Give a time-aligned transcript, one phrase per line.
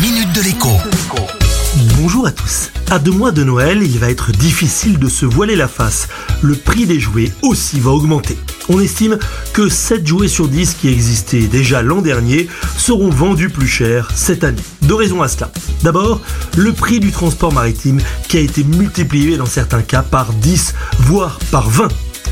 [0.00, 0.68] minute de l'écho.
[1.96, 2.70] Bonjour à tous.
[2.88, 6.08] À deux mois de Noël, il va être difficile de se voiler la face.
[6.40, 8.38] Le prix des jouets aussi va augmenter.
[8.68, 9.18] On estime
[9.52, 14.44] que 7 jouets sur 10 qui existaient déjà l'an dernier seront vendus plus cher cette
[14.44, 14.62] année.
[14.82, 15.50] Deux raisons à cela.
[15.82, 16.20] D'abord,
[16.56, 21.38] le prix du transport maritime qui a été multiplié dans certains cas par 10, voire
[21.50, 21.88] par 20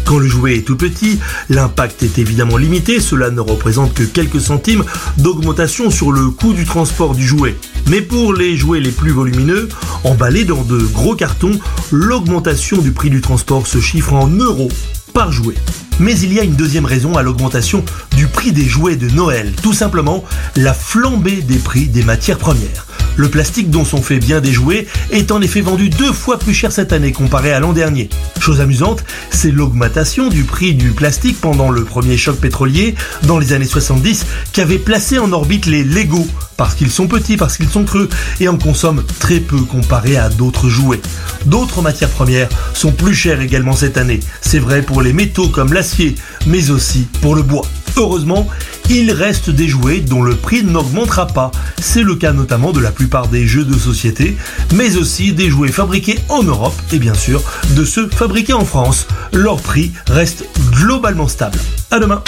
[0.07, 1.18] quand le jouet est tout petit,
[1.50, 4.84] l'impact est évidemment limité, cela ne représente que quelques centimes
[5.18, 7.56] d'augmentation sur le coût du transport du jouet.
[7.88, 9.69] Mais pour les jouets les plus volumineux,
[10.05, 11.59] emballés dans de gros cartons,
[11.91, 14.70] l'augmentation du prix du transport se chiffre en euros
[15.12, 15.56] par jouet.
[15.98, 17.84] Mais il y a une deuxième raison à l'augmentation
[18.16, 22.87] du prix des jouets de Noël, tout simplement la flambée des prix des matières premières.
[23.16, 26.55] Le plastique dont sont faits bien des jouets est en effet vendu deux fois plus
[26.55, 28.09] cher cette année comparé à l'an dernier.
[28.41, 33.52] Chose amusante, c'est l'augmentation du prix du plastique pendant le premier choc pétrolier dans les
[33.52, 36.27] années 70 qui avait placé en orbite les Lego
[36.57, 38.09] parce qu'ils sont petits, parce qu'ils sont creux
[38.41, 41.01] et en consomment très peu comparé à d'autres jouets.
[41.45, 44.21] D'autres matières premières sont plus chères également cette année.
[44.40, 46.15] C'est vrai pour les métaux comme l'acier,
[46.46, 47.66] mais aussi pour le bois.
[47.97, 48.47] Heureusement,
[48.91, 51.51] il reste des jouets dont le prix n'augmentera pas.
[51.80, 54.37] C'est le cas notamment de la plupart des jeux de société,
[54.75, 59.07] mais aussi des jouets fabriqués en Europe et bien sûr de ceux fabriqués en France.
[59.33, 61.59] Leur prix reste globalement stable.
[61.91, 62.23] À demain.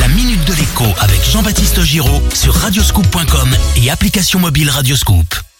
[0.00, 5.51] La minute de l'écho avec Jean-Baptiste Giraud sur radioscoop.com et application mobile Radioscoop.